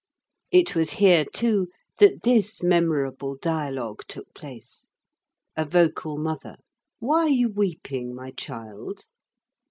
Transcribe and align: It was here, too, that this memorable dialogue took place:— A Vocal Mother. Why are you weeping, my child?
It 0.49 0.73
was 0.73 0.93
here, 0.93 1.25
too, 1.31 1.67
that 1.99 2.23
this 2.23 2.63
memorable 2.63 3.35
dialogue 3.35 4.01
took 4.07 4.33
place:— 4.33 4.87
A 5.55 5.63
Vocal 5.63 6.17
Mother. 6.17 6.55
Why 6.97 7.25
are 7.25 7.29
you 7.29 7.49
weeping, 7.49 8.15
my 8.15 8.31
child? 8.31 9.05